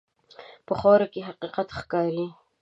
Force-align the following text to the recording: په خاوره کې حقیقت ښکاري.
په 0.67 0.73
خاوره 0.79 1.07
کې 1.13 1.27
حقیقت 1.29 1.67
ښکاري. 1.79 2.27